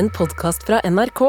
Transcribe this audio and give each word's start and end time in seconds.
en 0.00 0.08
podkast 0.10 0.62
fra 0.64 0.78
NRK. 0.88 1.20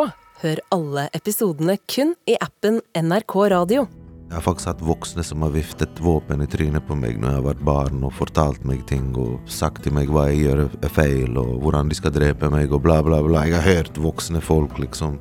Hør 0.41 0.59
alle 0.71 1.09
episodene 1.17 1.73
kun 1.91 2.13
i 2.23 2.37
appen 2.39 2.77
NRK 2.95 3.33
Radio. 3.51 3.81
Jeg 4.29 4.37
har 4.37 4.45
faktisk 4.45 4.69
hatt 4.69 4.83
voksne 4.87 5.25
som 5.27 5.43
har 5.43 5.51
viftet 5.51 5.99
våpen 5.99 6.39
i 6.39 6.47
trynet 6.47 6.85
på 6.87 6.95
meg 6.95 7.19
når 7.19 7.33
jeg 7.33 7.39
har 7.41 7.47
vært 7.49 7.65
barn, 7.67 7.99
og 8.07 8.15
fortalt 8.15 8.63
meg 8.63 8.85
ting 8.87 9.09
og 9.19 9.41
sagt 9.51 9.83
til 9.83 9.97
meg 9.97 10.07
hva 10.07 10.29
jeg 10.29 10.45
gjør 10.45 10.63
er 10.69 10.93
feil, 11.01 11.35
og 11.41 11.57
hvordan 11.65 11.91
de 11.91 11.99
skal 11.99 12.15
drepe 12.15 12.47
meg, 12.53 12.71
og 12.71 12.85
bla, 12.85 13.01
bla, 13.03 13.19
bla. 13.27 13.43
Jeg 13.49 13.59
har 13.59 13.67
hørt 13.67 13.99
voksne 13.99 14.39
folk 14.39 14.79
liksom 14.79 15.19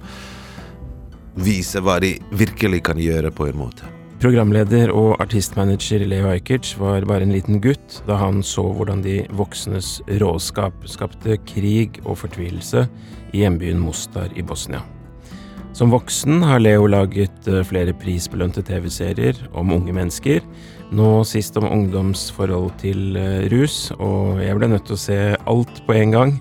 vise 1.35 1.83
hva 1.83 1.99
de 2.07 2.21
virkelig 2.31 2.85
kan 2.87 3.03
gjøre, 3.03 3.35
på 3.35 3.51
en 3.51 3.65
måte. 3.65 3.91
Programleder 4.21 4.91
og 4.93 5.15
artistmanager 5.25 6.03
Leo 6.05 6.27
Ajkic 6.29 6.75
var 6.77 7.07
bare 7.09 7.25
en 7.25 7.33
liten 7.33 7.57
gutt 7.65 8.03
da 8.05 8.19
han 8.21 8.43
så 8.45 8.67
hvordan 8.77 9.01
de 9.01 9.23
voksnes 9.33 9.95
råskap 10.21 10.83
skapte 10.93 11.39
krig 11.49 11.97
og 12.05 12.19
fortvilelse 12.21 12.83
i 13.33 13.41
hjembyen 13.41 13.81
Mostar 13.81 14.29
i 14.37 14.45
Bosnia. 14.45 14.83
Som 15.73 15.95
voksen 15.95 16.43
har 16.45 16.61
Leo 16.61 16.85
laget 16.91 17.49
eh, 17.49 17.63
flere 17.65 17.95
prisbelønte 17.97 18.61
TV-serier 18.67 19.41
om 19.57 19.73
unge 19.73 19.95
mennesker, 19.97 20.45
nå 20.93 21.23
sist 21.25 21.57
om 21.57 21.71
ungdomsforhold 21.71 22.75
til 22.83 23.17
eh, 23.17 23.47
rus, 23.49 23.87
og 23.97 24.43
jeg 24.45 24.59
ble 24.59 24.69
nødt 24.75 24.85
til 24.91 24.99
å 24.99 25.05
se 25.07 25.19
alt 25.39 25.81
på 25.87 25.97
en 25.97 26.13
gang, 26.19 26.35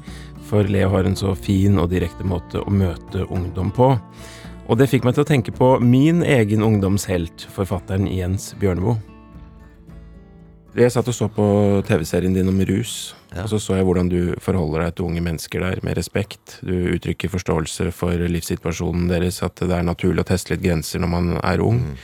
for 0.52 0.68
Leo 0.68 0.92
har 0.98 1.08
en 1.08 1.16
så 1.16 1.32
fin 1.38 1.80
og 1.80 1.94
direkte 1.94 2.28
måte 2.28 2.60
å 2.60 2.74
møte 2.74 3.24
ungdom 3.30 3.72
på. 3.72 3.94
Og 4.70 4.78
det 4.78 4.86
fikk 4.92 5.06
meg 5.08 5.16
til 5.18 5.24
å 5.26 5.28
tenke 5.30 5.54
på 5.56 5.68
min 5.82 6.22
egen 6.22 6.62
ungdomshelt, 6.62 7.48
forfatteren 7.56 8.06
Jens 8.06 8.52
Bjørneboe. 8.62 9.00
Jeg 10.78 10.94
satt 10.94 11.08
og 11.10 11.16
så 11.18 11.26
på 11.34 11.46
TV-serien 11.88 12.36
din 12.36 12.48
om 12.52 12.60
rus, 12.70 13.16
Ja. 13.34 13.44
og 13.44 13.50
så 13.50 13.58
så 13.60 13.76
jeg 13.76 13.86
hvordan 13.86 14.10
du 14.10 14.36
forholder 14.40 14.86
deg 14.86 14.96
til 14.96 15.06
unge 15.06 15.22
mennesker 15.22 15.60
der 15.60 15.80
med 15.84 15.98
respekt. 15.98 16.60
Du 16.62 16.94
uttrykker 16.94 17.30
forståelse 17.30 17.92
for 17.92 18.14
livssituasjonen 18.14 19.10
deres, 19.10 19.42
at 19.44 19.56
det 19.56 19.72
er 19.72 19.84
naturlig 19.84 20.22
å 20.22 20.30
teste 20.30 20.54
litt 20.54 20.62
grenser 20.62 21.00
når 21.00 21.10
man 21.10 21.40
er 21.44 21.60
ung. 21.62 21.98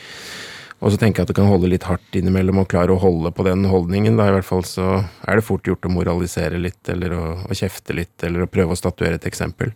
Og 0.84 0.92
så 0.92 1.00
tenker 1.00 1.22
jeg 1.22 1.26
at 1.26 1.32
det 1.32 1.38
kan 1.38 1.48
holde 1.48 1.70
litt 1.72 1.86
hardt 1.88 2.18
innimellom 2.20 2.60
å 2.60 2.66
klare 2.68 2.92
å 2.92 3.00
holde 3.00 3.32
på 3.34 3.46
den 3.48 3.64
holdningen. 3.72 4.18
Da 4.20 4.28
i 4.28 4.34
hvert 4.36 4.48
fall 4.48 4.66
så 4.68 4.88
er 5.24 5.40
det 5.40 5.46
fort 5.48 5.68
gjort 5.68 5.88
å 5.88 5.92
moralisere 5.94 6.60
litt, 6.60 6.82
eller 6.92 7.16
å, 7.16 7.24
å 7.48 7.56
kjefte 7.56 7.96
litt, 7.96 8.14
eller 8.28 8.44
å 8.44 8.50
prøve 8.52 8.76
å 8.76 8.80
statuere 8.80 9.16
et 9.16 9.28
eksempel. 9.30 9.72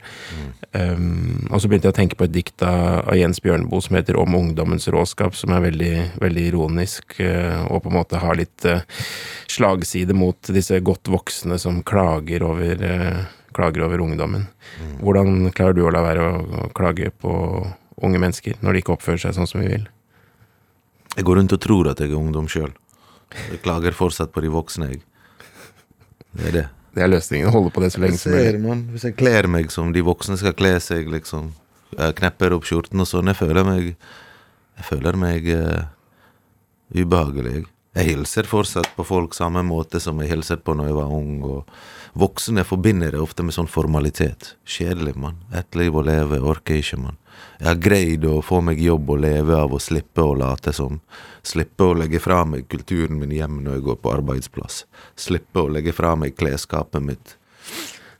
Um, 0.76 1.48
og 1.48 1.62
så 1.62 1.72
begynte 1.72 1.88
jeg 1.88 1.96
å 1.96 2.00
tenke 2.02 2.20
på 2.20 2.28
et 2.28 2.36
dikt 2.36 2.66
av, 2.68 3.14
Jens 3.18 3.40
Bjørneboe 3.42 3.82
som 3.82 3.96
heter 3.98 4.20
Om 4.20 4.36
ungdommens 4.38 4.86
råskap, 4.92 5.38
som 5.40 5.56
er 5.56 5.64
veldig, 5.70 5.94
veldig 6.22 6.48
ironisk, 6.52 7.16
eh, 7.24 7.58
og 7.66 7.82
på 7.84 7.92
en 7.92 7.98
måte 7.98 8.20
har 8.22 8.38
litt 8.38 8.68
eh, 8.68 8.84
slagside 9.50 10.14
mot 10.18 10.52
disse 10.54 10.78
godt 10.86 11.10
voksne 11.10 11.58
som 11.62 11.80
klager 11.88 12.44
over, 12.46 12.84
eh, 12.86 13.22
klager 13.56 13.88
over 13.88 14.04
ungdommen. 14.04 14.50
Hvordan 15.00 15.48
klarer 15.56 15.80
du 15.80 15.86
å 15.88 15.94
la 15.96 16.04
være 16.06 16.28
å 16.28 16.68
klage 16.76 17.10
på 17.24 17.32
unge 18.04 18.22
mennesker 18.22 18.60
når 18.62 18.76
de 18.76 18.84
ikke 18.84 18.94
oppfører 19.00 19.26
seg 19.26 19.40
sånn 19.40 19.50
som 19.50 19.64
vi 19.64 19.72
vil? 19.74 19.88
Jeg 21.20 21.28
går 21.28 21.36
rundt 21.36 21.52
og 21.52 21.60
tror 21.60 21.88
at 21.92 22.00
jeg 22.00 22.14
er 22.14 22.16
ungdom 22.16 22.46
sjøl. 22.48 22.72
Jeg 23.52 23.60
klager 23.60 23.92
fortsatt 23.92 24.32
på 24.32 24.40
de 24.40 24.52
voksne, 24.54 24.94
jeg. 24.94 25.02
Det 26.32 26.46
er 26.48 26.54
det. 26.56 26.68
Det 26.96 27.04
er 27.04 27.12
løsningen. 27.12 27.52
Holde 27.52 27.74
på 27.76 27.84
det 27.84 27.90
så 27.92 28.00
lenge 28.00 28.22
som 28.22 28.32
mulig. 28.32 28.78
Hvis 28.94 29.04
jeg 29.10 29.18
kler 29.20 29.50
meg 29.52 29.68
som 29.74 29.92
de 29.92 30.04
voksne 30.06 30.38
skal 30.40 30.56
kle 30.56 30.78
seg, 30.80 31.12
liksom 31.12 31.52
Jeg 31.98 32.16
knepper 32.20 32.54
opp 32.54 32.68
skjorten 32.70 33.02
og 33.02 33.08
sånn, 33.10 33.28
jeg 33.32 33.36
føler 33.36 33.66
meg 33.68 33.86
Jeg 33.90 34.86
føler 34.88 35.18
meg 35.20 35.50
uh, 35.52 35.90
ubehagelig. 36.96 37.66
Jeg. 37.98 38.06
hilser 38.06 38.48
fortsatt 38.48 38.94
på 38.96 39.04
folk 39.04 39.34
samme 39.36 39.64
måte 39.66 40.00
som 40.00 40.22
jeg 40.22 40.32
hilset 40.32 40.64
på 40.64 40.78
når 40.78 40.88
jeg 40.88 40.98
var 41.02 41.12
ung. 41.20 41.44
Og 41.44 41.80
voksne 42.14 42.64
forbinder 42.64 43.12
det 43.12 43.22
ofte 43.22 43.44
med 43.44 43.56
sånn 43.56 43.70
formalitet. 43.70 44.56
Kjedelig, 44.66 45.16
mann. 45.20 45.42
Ett 45.56 45.76
liv 45.76 45.96
å 45.96 46.04
leve, 46.06 46.40
orker 46.40 46.80
ikke, 46.80 47.00
mann. 47.02 47.20
Jeg 47.60 47.68
har 47.68 47.82
greid 47.84 48.26
å 48.28 48.40
få 48.44 48.62
meg 48.64 48.80
jobb 48.84 49.10
og 49.12 49.22
leve 49.24 49.56
av 49.56 49.74
å 49.76 49.80
slippe 49.84 50.24
å 50.24 50.36
late 50.40 50.74
som. 50.76 51.00
Slippe 51.46 51.88
å 51.88 51.96
legge 51.98 52.22
fra 52.24 52.42
meg 52.48 52.68
kulturen 52.72 53.20
min 53.20 53.34
hjem 53.36 53.62
når 53.64 53.78
jeg 53.80 53.86
går 53.88 54.00
på 54.04 54.14
arbeidsplass. 54.14 54.84
Slippe 55.20 55.64
å 55.64 55.72
legge 55.72 55.94
fra 55.96 56.16
meg 56.20 56.38
klesskapet 56.40 57.04
mitt. 57.04 57.36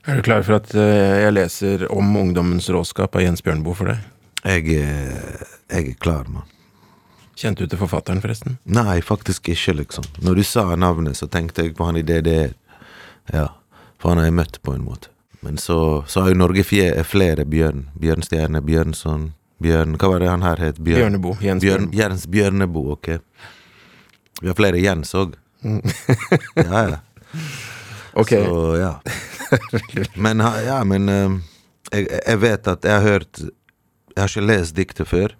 Er 0.08 0.16
du 0.16 0.24
klar 0.24 0.44
for 0.46 0.56
at 0.60 0.72
eh, 0.76 1.20
jeg 1.26 1.36
leser 1.36 1.84
om 1.92 2.16
ungdommens 2.16 2.70
råskap 2.72 3.16
av 3.16 3.24
Jens 3.24 3.44
Bjørnboe 3.44 3.76
for 3.76 3.92
deg? 3.92 4.08
Jeg 4.40 4.80
er, 4.80 5.44
jeg 5.68 5.92
er 5.92 6.00
klar, 6.00 6.28
mann. 6.32 6.48
Kjente 7.40 7.64
du 7.64 7.72
til 7.72 7.80
forfatteren, 7.80 8.20
forresten? 8.20 8.58
Nei, 8.68 9.00
faktisk 9.04 9.48
ikke, 9.52 9.78
liksom. 9.78 10.04
Når 10.24 10.40
du 10.40 10.44
sa 10.44 10.66
navnet, 10.76 11.16
så 11.16 11.28
tenkte 11.32 11.64
jeg 11.64 11.76
på 11.76 11.88
han 11.88 11.96
i 11.96 12.04
DDE. 12.04 12.50
Ja, 13.32 13.46
for 14.00 14.12
han 14.12 14.18
har 14.22 14.30
jeg 14.30 14.36
møtt 14.40 14.62
på 14.64 14.74
en 14.74 14.84
måte. 14.84 15.12
Men 15.40 15.58
så, 15.60 16.04
så 16.08 16.24
har 16.24 16.32
jo 16.32 16.40
Norge 16.40 16.64
flere 16.64 17.44
Bjørn. 17.48 17.86
Bjørnstjerne, 18.00 18.60
Bjørnson, 18.64 19.30
Bjørn 19.60 19.96
Hva 20.00 20.08
var 20.08 20.20
det 20.20 20.28
han 20.28 20.44
her 20.44 20.60
het? 20.60 20.80
Bjørn, 20.80 21.00
Bjørnebo. 21.00 21.36
Jens 21.44 21.64
Bjørn, 21.64 21.88
Jens 21.96 22.26
Bjørnebo, 22.28 22.84
ok. 22.96 23.08
Vi 24.40 24.48
har 24.48 24.56
flere 24.56 24.80
Jens 24.80 25.12
òg. 25.16 25.36
ja, 26.56 26.82
ja. 26.88 26.98
Ok, 28.12 28.28
Så 28.28 28.76
ja. 28.80 28.94
Men, 30.14 30.40
ja, 30.64 30.78
men 30.84 31.08
eh, 31.08 31.36
jeg, 31.92 32.08
jeg 32.26 32.40
vet 32.40 32.68
at 32.70 32.86
jeg 32.86 32.96
har 32.96 33.04
hørt 33.04 33.40
Jeg 33.42 34.22
har 34.22 34.30
ikke 34.30 34.46
lest 34.46 34.76
diktet 34.76 35.08
før, 35.10 35.34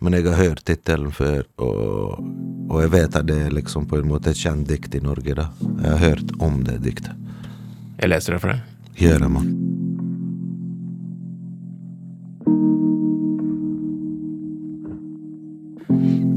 men 0.00 0.16
jeg 0.16 0.26
har 0.28 0.38
hørt 0.38 0.62
tittelen 0.64 1.12
før, 1.12 1.44
og, 1.60 2.22
og 2.70 2.78
jeg 2.80 2.90
vet 2.94 3.18
at 3.20 3.26
det 3.28 3.36
er 3.46 3.52
liksom 3.52 3.84
på 3.90 4.00
en 4.00 4.08
måte 4.08 4.32
et 4.32 4.40
kjent 4.40 4.66
dikt 4.68 4.96
i 4.96 5.02
Norge, 5.04 5.36
da. 5.36 5.50
Jeg 5.82 5.90
har 5.90 6.00
hørt 6.02 6.32
om 6.42 6.62
det 6.66 6.78
diktet. 6.86 7.23
Jeg 8.00 8.10
leser 8.10 8.36
det 8.36 8.42
for 8.42 8.54
deg. 8.54 8.60
Gjør 8.98 9.24
det, 9.24 9.30
mann. 9.34 9.50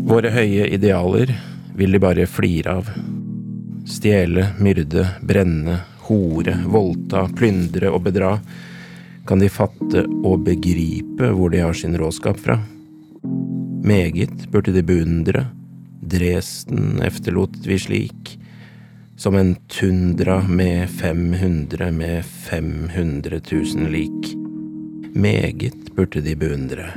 Våre 0.07 0.31
høye 0.31 0.69
idealer 0.71 1.33
vil 1.77 1.93
de 1.93 1.99
bare 2.01 2.25
flire 2.31 2.77
av. 2.79 2.87
Stjele, 3.87 4.49
myrde, 4.63 5.03
brenne, 5.21 5.81
hore, 6.07 6.55
voldta, 6.67 7.25
plyndre 7.35 7.91
og 7.91 8.05
bedra. 8.07 8.37
Kan 9.27 9.43
de 9.43 9.51
fatte 9.51 10.05
og 10.23 10.45
begripe 10.47 11.29
hvor 11.35 11.51
de 11.51 11.61
har 11.61 11.75
sin 11.75 11.97
råskap 11.99 12.39
fra? 12.39 12.55
Meget 13.87 14.47
burde 14.51 14.71
de 14.75 14.83
beundre. 14.87 15.45
Dresden 15.99 17.01
efterlot 17.03 17.59
vi 17.67 17.79
slik. 17.79 18.37
Som 19.17 19.35
en 19.35 19.55
tundra 19.55 20.47
med 20.47 20.89
500 20.89 21.91
med 21.91 22.25
500 22.25 23.39
000 23.51 23.91
lik. 23.91 24.35
Meget 25.13 25.95
burde 25.95 26.21
de 26.21 26.35
beundre. 26.35 26.91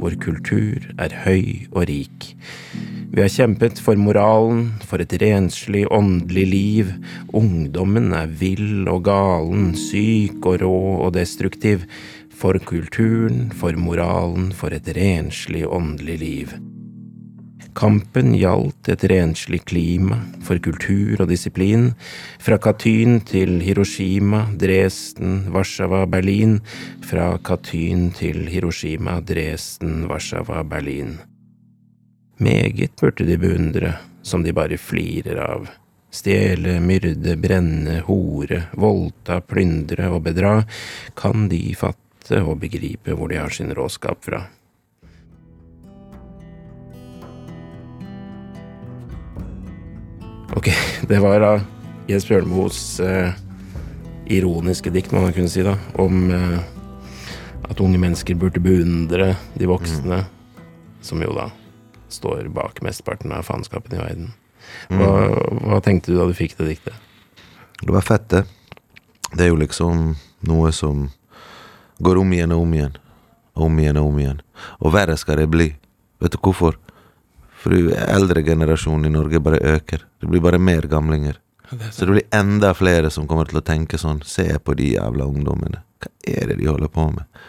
Vår 0.00 0.16
kultur 0.24 0.88
er 0.96 1.12
høy 1.26 1.68
og 1.74 1.84
rik. 1.92 2.30
Vi 3.12 3.20
har 3.20 3.28
kjempet 3.28 3.76
for 3.84 4.00
moralen, 4.00 4.70
for 4.80 5.04
et 5.04 5.12
renslig, 5.20 5.84
åndelig 5.92 6.48
liv. 6.48 6.96
Ungdommen 7.36 8.14
er 8.16 8.32
vill 8.32 8.88
og 8.88 9.04
galen, 9.04 9.74
syk 9.76 10.40
og 10.48 10.62
rå 10.64 10.82
og 11.04 11.12
destruktiv. 11.20 11.84
For 12.32 12.56
kulturen, 12.64 13.50
for 13.52 13.76
moralen, 13.76 14.54
for 14.56 14.72
et 14.72 14.88
renslig, 14.96 15.66
åndelig 15.68 16.22
liv. 16.24 16.60
Kampen 17.72 18.34
gjaldt 18.36 18.90
et 18.92 19.04
renslig 19.08 19.62
klima, 19.64 20.18
for 20.44 20.60
kultur 20.60 21.22
og 21.24 21.30
disiplin, 21.30 21.90
fra 22.42 22.58
Katyn 22.60 23.20
til 23.24 23.62
Hiroshima, 23.64 24.44
Dresden, 24.60 25.46
Warszawa, 25.54 26.04
Berlin, 26.06 26.58
fra 27.08 27.38
Katyn 27.40 28.10
til 28.18 28.44
Hiroshima, 28.52 29.20
Dresden, 29.24 30.04
Warszawa, 30.10 30.62
Berlin. 30.68 31.16
Meget 32.42 32.92
burde 33.00 33.24
de 33.24 33.38
beundre, 33.38 33.96
som 34.22 34.44
de 34.44 34.52
bare 34.52 34.76
flirer 34.76 35.40
av. 35.40 35.68
Stjele, 36.12 36.76
myrde, 36.84 37.38
brenne, 37.40 38.02
hore, 38.04 38.66
voldta, 38.76 39.40
plyndre 39.40 40.10
og 40.12 40.26
bedra, 40.26 40.58
kan 41.16 41.48
de 41.48 41.70
fatte 41.78 42.42
og 42.44 42.58
begripe 42.60 43.16
hvor 43.16 43.32
de 43.32 43.40
har 43.40 43.54
sin 43.54 43.72
råskap 43.72 44.28
fra. 44.28 44.44
Ok, 50.56 50.68
det 51.08 51.18
var 51.18 51.40
da 51.40 51.52
Jens 52.08 52.26
Bjørneboes 52.28 53.00
eh, 53.00 53.32
ironiske 54.32 54.90
dikt, 54.92 55.12
må 55.12 55.22
man 55.24 55.32
kunne 55.32 55.50
si, 55.50 55.64
da, 55.64 55.78
om 56.02 56.28
eh, 56.30 56.58
at 57.70 57.80
unge 57.80 58.00
mennesker 58.00 58.36
burde 58.36 58.60
beundre 58.60 59.32
de 59.54 59.68
voksne, 59.70 60.22
som 61.02 61.22
jo 61.24 61.32
da 61.36 61.48
står 62.12 62.50
bak 62.52 62.82
mesteparten 62.84 63.32
av 63.32 63.46
faenskapen 63.48 63.96
i 63.96 64.02
verden. 64.02 64.32
Hva, 64.92 65.08
hva 65.64 65.80
tenkte 65.82 66.12
du 66.12 66.18
da 66.18 66.26
du 66.28 66.34
fikk 66.36 66.58
det 66.58 66.68
diktet? 66.68 66.98
Det 67.82 67.90
var 67.94 68.04
fett, 68.04 68.28
det. 68.30 68.44
Det 69.32 69.46
er 69.46 69.50
jo 69.50 69.58
liksom 69.58 70.12
noe 70.46 70.72
som 70.76 71.08
går 72.04 72.20
om 72.20 72.34
igjen 72.36 72.52
og 72.54 72.66
om 72.66 72.74
igjen. 72.76 72.98
Om 73.56 73.80
igjen 73.80 73.98
og 74.00 74.10
om 74.12 74.20
igjen. 74.20 74.42
Og 74.84 74.92
verre 74.94 75.16
skal 75.18 75.40
det 75.40 75.48
bli. 75.50 75.70
Vet 76.22 76.36
du 76.36 76.38
hvorfor? 76.44 76.76
For 77.62 77.74
eldre 77.74 78.42
generasjon 78.42 79.06
i 79.06 79.12
Norge 79.12 79.40
bare 79.40 79.60
øker. 79.76 80.02
Det 80.20 80.26
blir 80.26 80.42
bare 80.42 80.58
mer 80.58 80.88
gamlinger. 80.90 81.38
Så 81.90 82.04
det 82.04 82.12
blir 82.12 82.22
enda 82.34 82.74
flere 82.74 83.10
som 83.10 83.28
kommer 83.28 83.48
til 83.48 83.62
å 83.62 83.64
tenke 83.64 83.96
sånn 83.96 84.18
Se 84.28 84.44
på 84.60 84.74
de 84.76 84.90
jævla 84.96 85.24
ungdommene. 85.24 85.80
Hva 86.02 86.10
er 86.28 86.50
det 86.50 86.58
de 86.58 86.68
holder 86.68 86.90
på 86.92 87.06
med? 87.14 87.44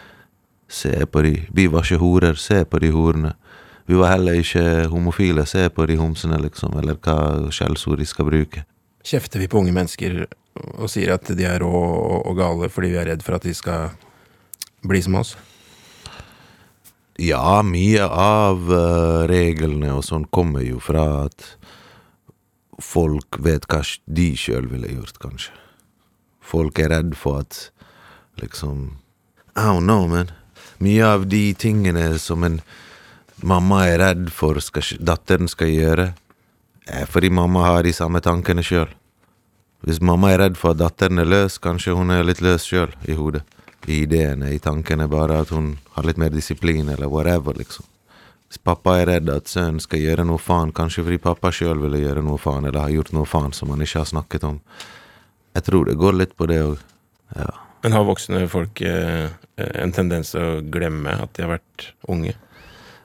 Se 0.69 0.93
på 1.05 1.23
de. 1.25 1.33
Vi 1.51 1.65
var 1.67 1.83
ikke 1.83 2.01
horer. 2.01 2.37
Se 2.39 2.63
på 2.65 2.79
de 2.79 2.91
horene. 2.93 3.33
Vi 3.89 3.97
var 3.99 4.13
heller 4.13 4.39
ikke 4.39 4.87
homofile. 4.93 5.45
Se 5.49 5.65
på 5.69 5.85
de 5.89 5.97
homsene, 5.99 6.39
liksom. 6.45 6.77
Eller 6.79 6.95
hva 6.95 7.49
skjellsord 7.51 7.99
de 7.99 8.07
skal 8.07 8.29
bruke. 8.29 8.63
Kjefter 9.03 9.41
vi 9.43 9.49
på 9.51 9.59
unge 9.59 9.73
mennesker 9.75 10.23
og 10.77 10.87
sier 10.91 11.15
at 11.17 11.27
de 11.35 11.47
er 11.49 11.59
rå 11.59 11.73
og 12.21 12.37
gale 12.37 12.69
fordi 12.71 12.93
vi 12.93 12.99
er 13.01 13.09
redd 13.11 13.25
for 13.25 13.35
at 13.35 13.43
de 13.43 13.53
skal 13.57 13.89
bli 14.85 15.01
som 15.03 15.17
oss? 15.19 15.33
Ja, 17.23 17.61
mye 17.63 18.03
av 18.03 18.65
uh, 18.67 19.23
reglene 19.29 19.93
og 19.95 20.03
sånn 20.03 20.25
kommer 20.33 20.63
jo 20.65 20.81
fra 20.83 21.03
at 21.27 21.45
folk 22.83 23.37
vet 23.45 23.67
hva 23.71 23.79
de 24.11 24.31
sjøl 24.35 24.67
ville 24.71 24.89
gjort, 24.91 25.19
kanskje. 25.23 25.53
Folk 26.43 26.81
er 26.83 26.91
redd 26.91 27.13
for 27.15 27.45
at 27.45 27.69
liksom 28.41 28.97
I 29.55 29.69
don't 29.69 29.85
know, 29.87 30.07
man. 30.09 30.33
Mye 30.83 31.05
av 31.05 31.27
de 31.31 31.53
tingene 31.55 32.17
som 32.19 32.43
en 32.43 32.59
mamma 33.45 33.85
er 33.87 34.01
redd 34.01 34.27
for 34.33 34.59
skal, 34.59 34.83
datteren 34.99 35.47
skal 35.47 35.71
gjøre, 35.71 36.09
er 36.89 37.07
fordi 37.07 37.29
mamma 37.31 37.69
har 37.69 37.87
de 37.87 37.93
samme 37.95 38.19
tankene 38.25 38.65
sjøl. 38.65 38.89
Hvis 39.85 40.01
mamma 40.03 40.33
er 40.33 40.41
redd 40.43 40.59
for 40.59 40.73
at 40.73 40.81
datteren 40.81 41.23
er 41.23 41.29
løs, 41.29 41.59
kanskje 41.61 41.95
hun 41.95 42.11
er 42.11 42.25
litt 42.27 42.43
løs 42.43 42.67
sjøl 42.67 42.91
i 43.07 43.15
hodet. 43.15 43.45
I 43.85 44.03
ideene, 44.03 44.53
i 44.53 44.59
tankene, 44.63 45.09
bare 45.11 45.41
at 45.43 45.51
hun 45.51 45.73
har 45.95 46.07
litt 46.07 46.19
mer 46.21 46.31
disiplin, 46.31 46.89
eller 46.89 47.11
whatever, 47.11 47.57
liksom. 47.57 47.85
Hvis 48.47 48.61
pappa 48.61 48.99
er 49.01 49.09
redd 49.09 49.31
at 49.33 49.49
sønnen 49.49 49.81
skal 49.81 50.03
gjøre 50.03 50.27
noe 50.29 50.37
faen, 50.37 50.71
kanskje 50.75 51.03
fordi 51.07 51.19
pappa 51.23 51.49
sjøl 51.51 51.81
ville 51.81 52.03
gjøre 52.03 52.21
noe 52.21 52.37
faen, 52.37 52.67
eller 52.69 52.85
har 52.85 52.93
gjort 52.93 53.13
noe 53.17 53.25
faen 53.25 53.55
som 53.55 53.71
han 53.73 53.81
ikke 53.81 54.03
har 54.03 54.09
snakket 54.11 54.45
om. 54.45 54.59
Jeg 55.57 55.65
tror 55.67 55.89
det 55.89 55.97
går 55.97 56.19
litt 56.19 56.35
på 56.37 56.47
det 56.49 56.59
òg. 56.61 56.75
Ja. 57.33 57.49
Men 57.83 57.97
har 57.97 58.05
voksne 58.07 58.45
folk 58.47 58.79
eh, 58.87 59.33
en 59.57 59.91
tendens 59.95 60.31
til 60.31 60.45
å 60.45 60.61
glemme 60.71 61.17
at 61.25 61.33
de 61.35 61.43
har 61.43 61.55
vært 61.57 61.87
unge? 62.07 62.35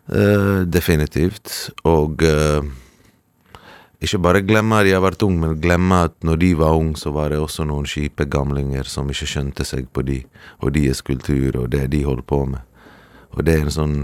Eh, 0.08 0.60
definitivt. 0.68 1.54
Og 1.88 2.22
eh, 2.28 2.68
ikke 3.98 4.20
bare 4.22 4.44
glemme 4.46 4.78
at 4.78 4.86
de 4.86 4.92
har 4.94 5.02
vært 5.02 5.24
unge, 5.26 5.40
men 5.42 5.58
glemme 5.62 6.04
at 6.06 6.14
når 6.26 6.38
de 6.38 6.52
var 6.60 6.76
unge, 6.78 6.98
så 7.00 7.10
var 7.14 7.32
det 7.32 7.40
også 7.42 7.66
noen 7.66 7.88
kjipe 7.88 8.28
gamlinger 8.30 8.86
som 8.86 9.10
ikke 9.10 9.26
skjønte 9.26 9.66
seg 9.66 9.88
på 9.90 10.04
de, 10.06 10.20
og 10.62 10.76
deres 10.76 11.02
kultur 11.02 11.58
og 11.58 11.72
det 11.74 11.88
de 11.90 12.04
holdt 12.06 12.26
på 12.30 12.44
med. 12.46 12.62
Og 13.34 13.42
det 13.44 13.56
er 13.56 13.66
en 13.66 13.74
sånn 13.74 13.98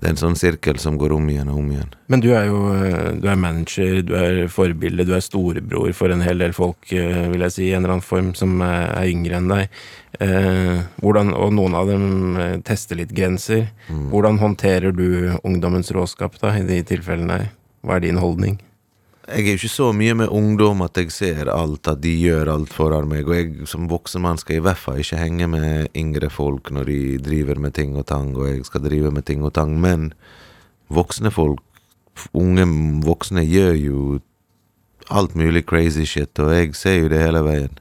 det 0.00 0.08
er 0.08 0.14
en 0.14 0.20
sånn 0.20 0.36
sirkel 0.38 0.78
som 0.80 0.94
går 0.96 1.12
om 1.12 1.26
igjen 1.28 1.50
og 1.52 1.58
om 1.60 1.66
igjen. 1.74 1.90
Men 2.08 2.22
du 2.24 2.30
er 2.32 2.46
jo 2.48 2.60
eh, 2.72 3.10
du 3.20 3.26
er 3.28 3.36
manager, 3.36 3.98
du 4.08 4.14
er 4.16 4.38
forbilde, 4.48 5.04
du 5.04 5.12
er 5.12 5.20
storebror 5.20 5.90
for 5.96 6.12
en 6.12 6.24
hel 6.24 6.40
del 6.40 6.54
folk, 6.56 6.88
eh, 6.88 7.26
vil 7.28 7.44
jeg 7.44 7.52
si, 7.52 7.66
i 7.66 7.74
en 7.74 7.82
eller 7.82 7.98
annen 7.98 8.06
form, 8.06 8.30
som 8.38 8.54
er 8.64 9.10
yngre 9.10 9.36
enn 9.36 9.52
deg. 9.52 9.76
Eh, 10.24 10.80
hvordan, 11.04 11.34
og 11.36 11.52
noen 11.58 11.76
av 11.76 11.92
dem 11.92 12.40
tester 12.64 12.96
litt 12.96 13.12
grenser. 13.12 13.66
Mm. 13.90 14.08
Hvordan 14.14 14.40
håndterer 14.40 14.96
du 14.96 15.36
ungdommens 15.44 15.92
råskap 15.92 16.40
da, 16.40 16.56
i 16.56 16.64
de 16.64 16.80
tilfellene 16.94 17.36
her? 17.36 17.52
Hva 17.84 17.98
er 17.98 18.08
din 18.08 18.24
holdning? 18.24 18.56
Jeg 19.30 19.44
er 19.44 19.54
jo 19.54 19.58
ikke 19.60 19.70
så 19.70 19.88
mye 19.94 20.14
med 20.18 20.32
ungdom 20.34 20.82
at 20.82 20.98
jeg 20.98 21.12
ser 21.14 21.50
alt, 21.52 21.88
at 21.88 22.00
de 22.02 22.12
gjør 22.18 22.50
alt 22.50 22.72
foran 22.74 23.08
meg. 23.10 23.28
Og 23.28 23.36
jeg 23.36 23.68
som 23.70 23.88
voksen 23.90 24.24
mann 24.24 24.40
skal 24.40 24.58
i 24.58 24.64
hvert 24.64 24.80
fall 24.80 24.98
ikke 25.02 25.20
henge 25.20 25.46
med 25.50 25.90
yngre 25.98 26.30
folk 26.32 26.72
når 26.74 26.90
de 26.90 27.00
driver 27.22 27.60
med 27.62 27.74
ting 27.78 27.96
og 27.98 28.08
tang, 28.10 28.32
og 28.36 28.48
jeg 28.48 28.64
skal 28.66 28.84
drive 28.86 29.12
med 29.14 29.26
ting 29.28 29.44
og 29.46 29.54
tang. 29.54 29.76
Men 29.80 30.10
voksne 30.90 31.30
folk, 31.34 31.62
unge 32.34 32.66
voksne, 33.06 33.46
gjør 33.46 33.78
jo 33.78 34.00
alt 35.10 35.36
mulig 35.38 35.64
crazy 35.66 36.04
shit, 36.06 36.38
og 36.38 36.52
jeg 36.54 36.74
ser 36.78 37.00
jo 37.00 37.12
det 37.12 37.22
hele 37.22 37.42
veien. 37.46 37.78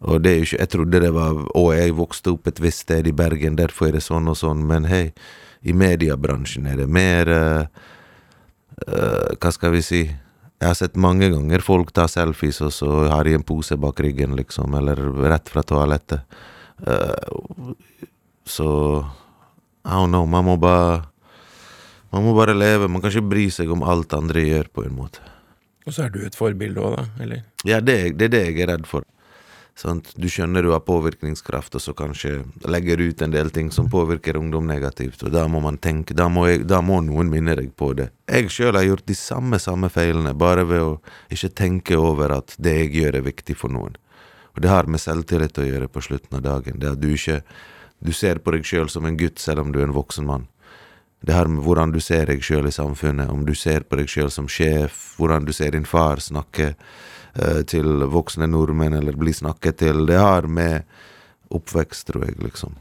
Og 0.00 0.22
det 0.24 0.30
er 0.32 0.36
jo 0.38 0.46
ikke 0.48 0.60
Jeg 0.62 0.68
trodde 0.72 1.00
det 1.02 1.10
var 1.12 1.40
Å, 1.52 1.62
jeg 1.76 1.92
vokste 1.92 2.32
opp 2.32 2.46
et 2.48 2.60
visst 2.64 2.86
sted 2.86 3.04
i 3.04 3.12
Bergen, 3.12 3.58
derfor 3.58 3.90
er 3.90 3.98
det 3.98 4.04
sånn 4.06 4.30
og 4.32 4.38
sånn, 4.40 4.62
men 4.64 4.88
hei, 4.88 5.10
i 5.60 5.74
mediebransjen 5.76 6.64
er 6.70 6.78
det 6.80 6.86
mer 6.88 7.28
uh, 7.28 7.88
Hva 8.86 9.50
skal 9.52 9.74
vi 9.74 9.82
si? 9.84 10.02
Jeg 10.60 10.68
har 10.68 10.76
sett 10.76 10.96
mange 11.00 11.30
ganger 11.32 11.62
folk 11.64 11.92
ta 11.96 12.04
selfies, 12.10 12.58
og 12.60 12.72
så 12.76 12.88
har 13.08 13.24
de 13.24 13.32
en 13.38 13.44
pose 13.46 13.76
bak 13.80 14.00
ryggen, 14.04 14.34
liksom, 14.36 14.74
eller 14.76 14.98
rett 15.32 15.48
fra 15.48 15.62
toalettet. 15.64 16.20
Uh, 16.84 17.72
så 18.44 18.66
I 19.84 19.96
don't 19.96 20.12
know, 20.12 20.26
man 20.26 20.44
må 20.44 20.56
bare 20.56 21.06
Man 22.10 22.24
må 22.24 22.32
bare 22.34 22.56
leve. 22.56 22.88
Man 22.90 23.00
kan 23.00 23.12
ikke 23.12 23.28
bry 23.30 23.44
seg 23.54 23.68
om 23.70 23.84
alt 23.86 24.10
andre 24.16 24.42
gjør, 24.42 24.68
på 24.74 24.82
en 24.82 24.96
måte. 24.96 25.22
Og 25.86 25.94
så 25.94 26.08
er 26.08 26.10
du 26.10 26.24
et 26.26 26.34
forbilde 26.34 26.82
òg, 26.82 26.96
da? 26.98 27.04
eller? 27.22 27.44
Ja, 27.62 27.78
det, 27.78 28.16
det 28.18 28.26
er 28.26 28.32
det 28.34 28.40
jeg 28.48 28.56
er 28.64 28.72
redd 28.72 28.88
for. 28.90 29.06
Sant? 29.78 30.10
Du 30.16 30.26
skjønner 30.28 30.64
du 30.64 30.72
har 30.74 30.82
påvirkningskraft, 30.84 31.74
og 31.78 31.82
så 31.84 31.94
kanskje 31.96 32.42
legger 32.68 33.00
ut 33.00 33.22
en 33.22 33.32
del 33.32 33.50
ting 33.54 33.70
som 33.72 33.88
påvirker 33.90 34.36
ungdom 34.36 34.66
negativt. 34.68 35.22
Og 35.24 35.32
da 35.34 35.46
må 35.48 35.62
man 35.64 35.78
tenke, 35.80 36.16
da 36.16 36.28
må, 36.28 36.46
jeg, 36.50 36.66
da 36.68 36.82
må 36.84 37.00
noen 37.04 37.32
minne 37.32 37.56
deg 37.58 37.72
på 37.78 37.92
det. 37.98 38.10
Jeg 38.28 38.52
sjøl 38.52 38.76
har 38.76 38.86
gjort 38.88 39.08
de 39.08 39.16
samme, 39.16 39.60
samme 39.62 39.90
feilene, 39.92 40.34
bare 40.36 40.66
ved 40.68 40.84
å 40.84 40.94
ikke 41.32 41.54
tenke 41.62 41.98
over 41.98 42.36
at 42.40 42.54
det 42.58 42.76
jeg 42.82 42.94
gjør, 43.00 43.20
er 43.20 43.28
viktig 43.30 43.56
for 43.58 43.72
noen. 43.72 43.96
Og 44.56 44.64
det 44.64 44.70
har 44.72 44.88
med 44.90 45.00
selvtillit 45.00 45.58
å 45.62 45.68
gjøre 45.68 45.88
på 45.88 46.02
slutten 46.04 46.40
av 46.40 46.44
dagen. 46.44 46.80
Det 46.82 46.96
at 46.96 47.00
du 47.00 47.12
ikke 47.14 47.40
du 48.00 48.14
ser 48.16 48.40
på 48.40 48.54
deg 48.54 48.64
sjøl 48.64 48.88
som 48.88 49.04
en 49.04 49.18
gutt, 49.20 49.38
selv 49.38 49.64
om 49.64 49.72
du 49.72 49.80
er 49.80 49.88
en 49.88 49.96
voksen 49.96 50.26
mann. 50.26 50.48
Det 51.20 51.34
har 51.36 51.50
med 51.52 51.60
hvordan 51.64 51.92
du 51.92 52.00
ser 52.00 52.30
deg 52.30 52.40
sjøl 52.44 52.70
i 52.70 52.72
samfunnet, 52.72 53.28
om 53.28 53.44
du 53.44 53.52
ser 53.54 53.84
på 53.84 53.98
deg 54.00 54.08
sjøl 54.08 54.30
som 54.32 54.48
sjef, 54.48 55.12
hvordan 55.20 55.44
du 55.44 55.52
ser 55.52 55.74
din 55.76 55.84
far 55.84 56.22
snakke 56.24 56.72
til 57.70 58.04
voksne 58.10 58.48
nordmenn, 58.50 58.96
eller 58.98 59.18
bli 59.18 59.32
snakket 59.36 59.80
til. 59.84 60.04
Det 60.08 60.18
har 60.18 60.48
med 60.50 60.86
oppvekst, 61.54 62.08
tror 62.10 62.26
jeg, 62.26 62.38
liksom. 62.42 62.74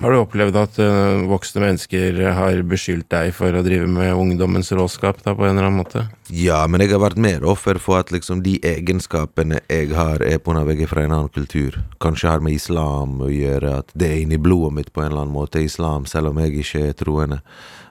Har 0.00 0.12
du 0.12 0.18
opplevd 0.22 0.56
at 0.56 0.76
uh, 0.80 1.24
voksne 1.28 1.60
mennesker 1.64 2.18
har 2.36 2.60
beskyldt 2.68 3.08
deg 3.12 3.32
for 3.36 3.54
å 3.54 3.62
drive 3.64 3.88
med 3.90 4.14
ungdommens 4.16 4.70
råskap, 4.74 5.20
da, 5.24 5.34
på 5.36 5.44
en 5.44 5.56
eller 5.56 5.68
annen 5.68 5.80
måte? 5.82 6.04
Ja, 6.32 6.62
men 6.70 6.82
jeg 6.82 6.94
har 6.94 7.02
vært 7.02 7.20
mer 7.20 7.44
offer 7.46 7.78
for 7.82 8.00
at 8.00 8.12
liksom 8.14 8.44
de 8.46 8.56
egenskapene 8.64 9.60
jeg 9.66 9.92
har, 9.96 10.22
er 10.24 10.40
på 10.42 10.54
vei 10.54 10.88
fra 10.88 11.04
en 11.04 11.16
annen 11.16 11.32
kultur. 11.34 11.80
Kanskje 12.02 12.30
har 12.30 12.44
med 12.44 12.56
islam 12.56 13.18
å 13.24 13.30
gjøre, 13.32 13.80
at 13.82 13.92
det 13.98 14.10
er 14.10 14.22
inni 14.22 14.40
blodet 14.40 14.76
mitt 14.78 14.92
på 14.94 15.02
en 15.02 15.10
eller 15.10 15.26
annen 15.26 15.36
måte, 15.36 15.62
islam, 15.62 16.08
selv 16.10 16.32
om 16.32 16.40
jeg 16.42 16.54
ikke 16.62 16.86
er 16.88 16.98
troende. 16.98 17.42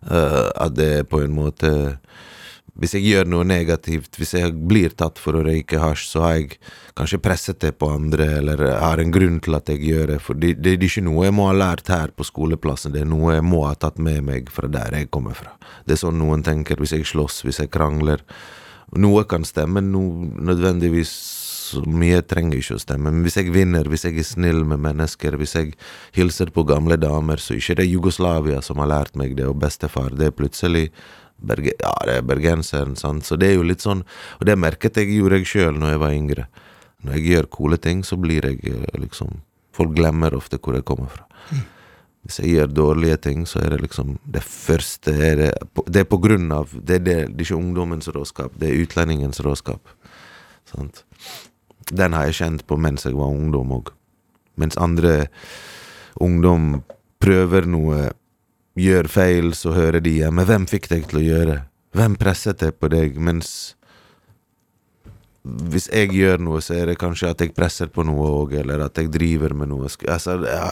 Uh, 0.07 0.49
at 0.55 0.75
det 0.79 0.89
er 1.01 1.07
på 1.07 1.21
en 1.23 1.35
måte 1.35 1.73
hvis 2.73 2.95
jeg 2.97 3.05
gjør 3.05 3.27
noe 3.29 3.45
negativt, 3.45 4.17
hvis 4.17 4.33
jeg 4.33 4.53
blir 4.65 4.95
tatt 4.97 5.19
for 5.21 5.37
å 5.37 5.43
røyke 5.45 5.77
hasj, 5.77 6.07
så 6.09 6.23
har 6.23 6.33
jeg 6.39 6.55
kanskje 6.97 7.19
presset 7.21 7.59
det 7.61 7.75
på 7.77 7.91
andre, 7.93 8.25
eller 8.39 8.63
har 8.81 9.01
en 9.01 9.13
grunn 9.13 9.37
til 9.45 9.57
at 9.59 9.69
jeg 9.69 9.83
gjør 9.85 10.15
det. 10.15 10.17
For 10.25 10.39
det, 10.39 10.55
det, 10.65 10.73
er 10.73 10.87
ikke 10.87 11.05
noe 11.05 11.27
jeg 11.27 11.35
må 11.37 11.45
ha 11.51 11.53
lært 11.57 11.91
her 11.93 12.15
på 12.17 12.25
skoleplassen, 12.25 12.95
det 12.95 13.03
er 13.03 13.11
noe 13.11 13.37
jeg 13.37 13.45
må 13.45 13.61
ha 13.67 13.75
tatt 13.77 14.01
med 14.01 14.25
meg 14.25 14.49
fra 14.53 14.71
der 14.73 14.97
jeg 14.97 15.11
kommer 15.13 15.37
fra. 15.37 15.53
Det 15.85 15.95
er 15.95 16.01
sånn 16.01 16.17
noen 16.21 16.45
tenker 16.45 16.81
hvis 16.81 16.97
jeg 16.97 17.05
slåss, 17.13 17.43
hvis 17.45 17.61
jeg 17.61 17.71
krangler. 17.73 18.25
Noe 18.97 19.23
kan 19.29 19.45
stemme, 19.45 19.81
noe 19.85 20.33
nødvendigvis 20.41 21.13
mye 21.89 22.21
trenger 22.25 22.59
ikke 22.59 22.77
å 22.77 22.81
stemme. 22.81 23.09
Men 23.09 23.25
hvis 23.25 23.37
jeg 23.39 23.53
vinner, 23.53 23.87
hvis 23.89 24.05
jeg 24.05 24.17
er 24.21 24.27
snill 24.27 24.61
med 24.67 24.81
mennesker, 24.83 25.37
hvis 25.39 25.55
jeg 25.57 25.73
hilser 26.17 26.51
på 26.53 26.65
gamle 26.69 26.97
damer, 27.01 27.41
så 27.41 27.53
er 27.53 27.61
ikke 27.61 27.79
det 27.81 27.89
Jugoslavia 27.89 28.61
som 28.65 28.81
har 28.81 28.91
lært 28.91 29.17
meg 29.19 29.37
det, 29.37 29.47
og 29.49 29.61
bestefar. 29.61 30.13
Det 30.17 30.29
er 30.29 30.37
plutselig 30.37 30.89
Berge, 31.43 31.73
ja, 31.79 31.93
det 32.07 32.17
er 32.19 32.27
bergenseren, 32.27 32.95
sant. 32.99 33.25
Så 33.27 33.35
det 33.39 33.51
er 33.51 33.57
jo 33.57 33.65
litt 33.67 33.83
sånn 33.83 34.05
Og 34.39 34.45
det 34.47 34.55
merket 34.59 34.97
jeg 35.01 35.11
gjorde 35.11 35.41
jeg 35.41 35.49
sjøl 35.49 35.79
når 35.79 35.95
jeg 35.95 36.01
var 36.03 36.15
yngre. 36.15 36.47
Når 37.03 37.17
jeg 37.17 37.25
gjør 37.33 37.49
coole 37.57 37.79
ting, 37.83 38.03
så 38.07 38.17
blir 38.19 38.47
jeg 38.47 38.61
eh, 38.71 38.99
liksom 39.01 39.41
Folk 39.73 39.95
glemmer 39.97 40.35
ofte 40.37 40.59
hvor 40.61 40.77
jeg 40.77 40.85
kommer 40.85 41.09
fra. 41.09 41.25
Hvis 42.23 42.39
jeg 42.39 42.53
gjør 42.53 42.69
dårlige 42.71 43.17
ting, 43.25 43.43
så 43.49 43.59
er 43.63 43.73
det 43.73 43.81
liksom 43.83 44.17
Det 44.23 44.43
første 44.45 45.11
er 45.11 45.35
det 45.41 45.51
Det 45.87 46.03
er 46.03 46.07
på 46.07 46.21
grunn 46.23 46.51
av 46.55 46.71
Det 46.71 47.01
er, 47.01 47.03
det, 47.03 47.17
det 47.33 47.41
er 47.41 47.47
ikke 47.47 47.59
ungdommens 47.59 48.07
råskap, 48.07 48.55
det 48.55 48.69
er 48.69 48.85
utlendingens 48.85 49.43
råskap. 49.43 49.91
Sant? 50.69 51.03
Den 51.91 52.15
har 52.15 52.29
jeg 52.29 52.39
kjent 52.39 52.67
på 52.67 52.77
mens 52.79 53.03
jeg 53.03 53.17
var 53.17 53.33
ungdom 53.33 53.73
òg. 53.75 53.91
Mens 54.55 54.77
andre 54.79 55.27
ungdom 56.21 56.83
prøver 57.19 57.67
noe 57.67 58.11
gjør 58.79 59.09
feil, 59.11 59.53
så 59.57 59.75
hører 59.75 60.01
de 60.03 60.17
ja, 60.23 60.31
men 60.33 60.47
hvem 60.49 60.67
fikk 60.69 60.89
deg 60.91 61.07
til 61.09 61.21
å 61.21 61.27
gjøre? 61.27 61.61
Hvem 61.93 62.17
presset 62.17 62.61
det 62.63 62.73
på 62.81 62.89
deg? 62.89 63.19
Mens 63.21 63.73
hvis 65.43 65.89
jeg 65.91 66.13
gjør 66.15 66.39
noe, 66.39 66.61
så 66.63 66.77
er 66.77 66.87
det 66.87 66.95
kanskje 67.01 67.33
at 67.33 67.41
jeg 67.43 67.51
presser 67.55 67.89
på 67.91 68.05
noe 68.07 68.29
òg, 68.31 68.53
eller 68.61 68.85
at 68.85 68.95
jeg 68.95 69.09
driver 69.11 69.51
med 69.59 69.73
noe. 69.73 69.89
Altså, 70.07 70.37
ja, 70.47 70.69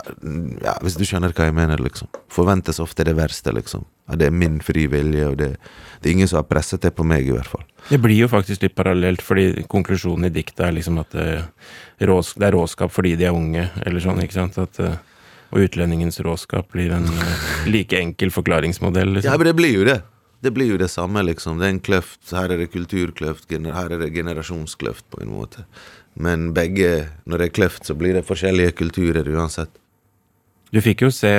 ja, 0.63 0.75
hvis 0.79 0.95
du 0.95 1.03
skjønner 1.03 1.33
hva 1.35 1.49
jeg 1.49 1.55
mener, 1.57 1.81
liksom. 1.83 2.07
Forventes 2.31 2.79
ofte 2.79 3.03
det 3.07 3.17
verste, 3.17 3.51
liksom. 3.57 3.83
Ja, 4.07 4.15
det 4.21 4.29
er 4.29 4.37
min 4.37 4.61
fri 4.63 4.85
vilje, 4.91 5.27
og 5.27 5.35
det, 5.41 5.49
det, 5.99 6.05
er 6.05 6.13
ingen 6.15 6.31
som 6.31 6.39
har 6.39 6.47
presset 6.47 6.87
det 6.87 6.93
på 6.95 7.03
meg, 7.03 7.27
i 7.27 7.35
hvert 7.35 7.51
fall. 7.51 7.65
Det 7.89 7.99
blir 7.99 8.15
jo 8.15 8.31
faktisk 8.31 8.63
litt 8.63 8.77
parallelt, 8.77 9.23
fordi 9.25 9.65
konklusjonen 9.71 10.29
i 10.29 10.33
diktet 10.39 10.63
er 10.69 10.77
liksom 10.79 11.03
at 11.03 11.11
det, 11.19 11.29
det 11.99 12.07
er 12.07 12.55
råskap 12.55 12.95
fordi 12.95 13.17
de 13.19 13.27
er 13.27 13.35
unge, 13.35 13.67
eller 13.83 14.03
sånn, 14.07 14.23
ikke 14.23 14.39
sant. 14.39 14.61
At 14.61 14.79
eh, 14.79 14.95
og 15.51 15.65
utlendingens 15.65 16.21
råskap 16.23 16.71
blir 16.71 16.93
en 16.95 17.07
uh, 17.07 17.49
like 17.67 17.97
enkel 17.99 18.31
forklaringsmodell. 18.31 19.17
Liksom. 19.17 19.31
Ja, 19.31 19.37
men 19.37 19.51
det 19.51 19.55
blir 19.59 19.75
jo 19.75 19.87
det. 19.87 19.99
det 20.41 20.53
blir 20.55 20.71
jo 20.73 20.77
det 20.81 20.89
samme, 20.89 21.21
liksom. 21.27 21.59
Det 21.59 21.67
er 21.67 21.75
en 21.75 21.83
kløft. 21.83 22.23
Her 22.31 22.53
er 22.53 22.63
det 22.63 22.71
kulturkløft, 22.73 23.51
her 23.51 23.91
er 23.91 23.99
det 23.99 24.13
generasjonskløft, 24.15 25.05
på 25.11 25.21
en 25.21 25.35
måte. 25.35 25.67
Men 26.13 26.53
begge, 26.55 27.09
når 27.25 27.37
det 27.37 27.45
er 27.49 27.55
kløft, 27.59 27.85
så 27.85 27.95
blir 27.95 28.17
det 28.17 28.25
forskjellige 28.27 28.73
kulturer 28.79 29.27
uansett. 29.27 29.71
Du 30.71 30.79
fikk 30.81 31.03
jo 31.03 31.11
se 31.11 31.31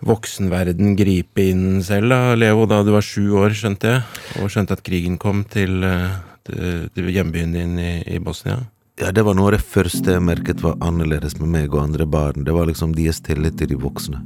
voksenverden 0.00 0.96
gripe 0.96 1.44
inn 1.52 1.82
selv, 1.84 2.08
da, 2.12 2.34
Leo, 2.34 2.64
da 2.68 2.80
du 2.84 2.94
var 2.94 3.04
sju 3.04 3.36
år, 3.42 3.52
skjønte 3.56 3.92
jeg, 3.92 4.02
og 4.40 4.52
skjønte 4.52 4.76
at 4.78 4.84
krigen 4.86 5.18
kom 5.20 5.44
til, 5.44 5.82
eh, 5.84 6.14
til, 6.48 6.88
til 6.96 7.10
hjembyen 7.12 7.52
din 7.52 7.76
i, 7.78 7.92
i 8.08 8.20
Bosnia. 8.24 8.62
Ja, 9.00 9.08
det 9.12 9.22
var 9.24 9.32
noe 9.32 9.48
av 9.48 9.54
det 9.54 9.64
første 9.64 10.12
jeg 10.12 10.20
merket 10.20 10.60
var 10.60 10.74
annerledes 10.84 11.38
med 11.40 11.48
meg 11.48 11.72
og 11.72 11.86
andre 11.86 12.04
barn. 12.04 12.44
Det 12.44 12.52
var 12.52 12.66
liksom 12.68 12.92
deres 12.92 13.22
tillit 13.24 13.56
til 13.56 13.70
de 13.70 13.78
voksne. 13.80 14.20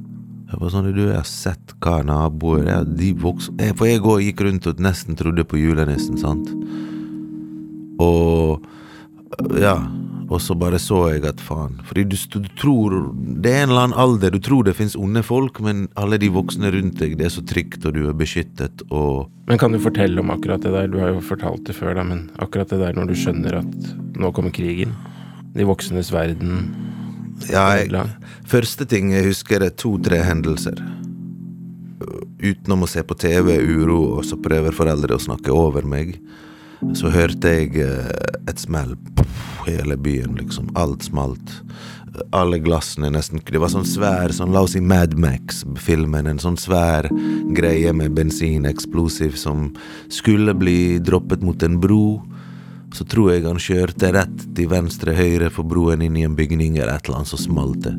Jeg 0.51 0.59
var 0.59 0.73
sånn, 0.73 0.89
du, 0.91 1.05
jeg 1.05 1.15
har 1.15 1.29
sett 1.29 1.75
hva 1.83 2.01
naboer 2.07 2.67
ja, 2.67 2.81
de 2.87 3.13
voksne 3.19 3.71
For 3.79 3.89
jeg 3.89 4.03
òg 4.03 4.23
gikk 4.23 4.43
rundt 4.47 4.67
og 4.71 4.83
nesten 4.83 5.19
trodde 5.19 5.47
på 5.47 5.61
julenissen, 5.63 6.19
sant. 6.19 6.51
Og 8.03 8.67
ja. 9.63 9.77
Og 10.33 10.41
så 10.41 10.55
bare 10.57 10.79
så 10.81 11.01
jeg 11.13 11.25
at 11.29 11.41
faen 11.43 11.77
Fordi 11.85 12.05
du, 12.09 12.17
du, 12.17 12.49
tror 12.59 12.95
Det 13.15 13.51
er 13.51 13.65
en 13.65 13.73
eller 13.73 13.83
annen 13.89 13.99
alder, 14.01 14.33
du 14.33 14.41
tror 14.43 14.65
det 14.65 14.77
fins 14.79 14.97
onde 14.97 15.23
folk, 15.27 15.61
men 15.65 15.87
alle 16.01 16.19
de 16.21 16.31
voksne 16.33 16.71
rundt 16.73 16.99
deg, 17.01 17.17
det 17.21 17.29
er 17.29 17.35
så 17.35 17.45
trygt, 17.45 17.85
og 17.85 17.97
du 17.97 18.07
er 18.09 18.17
beskyttet, 18.17 18.87
og 18.91 19.31
Men 19.51 19.61
kan 19.61 19.75
du 19.75 19.81
fortelle 19.83 20.21
om 20.23 20.33
akkurat 20.33 20.63
det 20.65 20.73
der? 20.73 20.89
Du 20.89 20.99
har 21.03 21.13
jo 21.13 21.21
fortalt 21.25 21.67
det 21.69 21.77
før, 21.77 21.95
da, 21.99 22.07
men 22.09 22.29
akkurat 22.41 22.73
det 22.73 22.81
der 22.81 22.97
når 22.97 23.11
du 23.11 23.19
skjønner 23.19 23.61
at 23.61 23.91
nå 24.17 24.33
kommer 24.33 24.55
krigen. 24.55 24.95
De 25.55 25.67
voksnes 25.69 26.11
verden. 26.15 26.65
Ja, 27.51 27.67
jeg, 27.77 27.91
første 28.49 28.87
ting 28.89 29.13
jeg 29.13 29.29
husker, 29.29 29.63
er 29.63 29.75
to-tre 29.77 30.23
hendelser. 30.25 30.81
Utenom 32.41 32.87
å 32.87 32.91
se 32.91 33.05
på 33.07 33.17
TV, 33.19 33.59
uro, 33.61 34.01
og 34.19 34.25
så 34.27 34.39
prøver 34.41 34.75
foreldre 34.77 35.19
å 35.19 35.23
snakke 35.23 35.53
over 35.53 35.87
meg 35.89 36.17
så 36.93 37.11
hørte 37.11 37.51
jeg 37.51 37.77
eh, 37.81 38.11
et 38.49 38.61
smell. 38.61 38.97
hele 39.65 39.97
byen, 39.97 40.35
liksom. 40.37 40.69
Alt 40.77 41.07
smalt. 41.09 41.53
Alle 42.31 42.59
glassene 42.61 43.09
nesten 43.11 43.41
Det 43.41 43.59
var 43.59 43.73
sånn 43.73 43.87
svær, 43.89 44.31
sånn 44.31 44.53
la 44.53 44.61
oss 44.67 44.75
si 44.77 44.81
Mad 44.81 45.17
Max-filmen. 45.19 46.29
En 46.29 46.39
sånn 46.43 46.59
svær 46.61 47.09
greie 47.57 47.93
med 47.93 48.13
bensineksplosiv 48.15 49.39
som 49.41 49.71
skulle 50.13 50.55
bli 50.55 50.99
droppet 51.01 51.43
mot 51.43 51.63
en 51.63 51.81
bro. 51.81 52.21
Så 52.95 53.09
tror 53.09 53.33
jeg 53.33 53.47
han 53.49 53.59
kjørte 53.59 54.13
rett 54.15 54.45
til 54.55 54.69
venstre 54.71 55.17
høyre 55.17 55.49
for 55.51 55.67
broen 55.67 56.05
inn 56.05 56.21
i 56.21 56.29
en 56.29 56.37
bygning 56.37 56.77
eller 56.77 56.95
et 56.95 57.09
eller 57.09 57.23
annet, 57.23 57.33
så 57.33 57.41
smalt 57.41 57.89
det. 57.89 57.97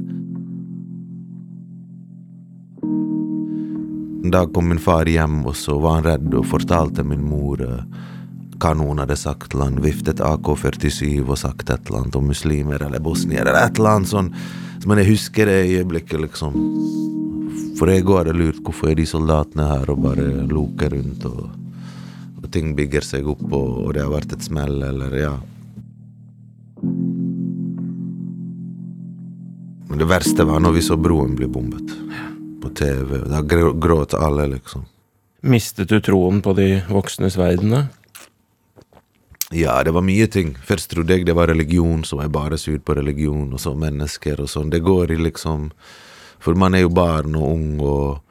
Da 4.31 4.45
kom 4.47 4.69
min 4.69 4.79
far 4.81 5.05
hjem, 5.05 5.43
og 5.45 5.55
så 5.57 5.75
var 5.81 5.99
han 5.99 6.05
redd 6.07 6.33
og 6.33 6.47
fortalte 6.49 7.03
min 7.05 7.25
mor 7.27 7.61
uh, 7.61 7.83
hva 8.65 8.73
noen 8.73 8.97
hadde 9.03 9.17
sagt 9.19 9.53
land, 9.53 9.77
viftet 9.83 10.21
AK-47 10.25 11.19
og 11.21 11.37
sagt 11.37 11.69
ett 11.69 11.89
land 11.93 12.15
om 12.17 12.31
muslimer 12.31 12.81
eller 12.81 13.03
bosnier 13.03 13.45
eller 13.45 13.67
ett 13.67 13.77
land 13.77 14.09
sånn. 14.09 14.31
Men 14.89 15.01
jeg 15.01 15.11
husker 15.11 15.49
det 15.49 15.57
i 15.65 15.75
øyeblikket, 15.79 16.17
liksom. 16.23 16.55
For 17.77 17.91
jeg 17.91 18.05
òg 18.05 18.23
hadde 18.23 18.33
lurt 18.37 18.61
hvorfor 18.65 18.89
er 18.89 18.97
de 18.97 19.05
soldatene 19.09 19.67
her 19.69 19.91
og 19.93 20.01
bare 20.01 20.25
loker 20.49 20.95
rundt, 20.95 21.27
og, 21.29 21.51
og 22.41 22.47
ting 22.53 22.71
bygger 22.77 23.05
seg 23.05 23.27
opp, 23.29 23.43
og, 23.51 23.67
og, 23.83 23.91
det 23.97 24.01
har 24.01 24.13
vært 24.13 24.33
et 24.33 24.45
smell, 24.45 24.79
eller 24.87 25.13
ja. 25.19 25.33
Men 29.85 30.01
det 30.01 30.07
verste 30.09 30.47
var 30.47 30.63
når 30.63 30.79
vi 30.79 30.83
så 30.85 30.97
broen 30.97 31.35
bli 31.37 31.49
bombet. 31.49 31.93
På 32.65 32.71
TV. 32.73 33.19
Da 33.29 33.43
gråt 33.45 34.17
alle, 34.17 34.47
liksom. 34.55 34.87
Mistet 35.45 35.93
du 35.93 35.99
troen 36.01 36.41
på 36.41 36.55
de 36.57 36.79
voksnes 36.89 37.37
verden? 37.37 37.85
Ja, 39.53 39.83
det 39.83 39.93
var 39.93 40.01
mye 40.01 40.27
ting. 40.27 40.55
Først 40.65 40.89
trodde 40.89 41.13
jeg 41.13 41.25
det 41.27 41.35
var 41.37 41.47
religion, 41.51 42.03
så 42.03 42.17
var 42.17 42.25
jeg 42.25 42.31
bare 42.33 42.57
sur 42.57 42.79
på 42.79 42.95
religion, 42.97 43.53
og 43.53 43.61
så 43.61 43.75
mennesker 43.77 44.41
og 44.41 44.49
sånn. 44.49 44.71
Det 44.73 44.81
går 44.83 45.13
i 45.13 45.21
liksom 45.21 45.71
For 46.39 46.53
man 46.53 46.75
er 46.75 46.83
jo 46.83 46.89
barn 46.93 47.35
og 47.35 47.45
ung, 47.47 47.79
og 47.81 48.21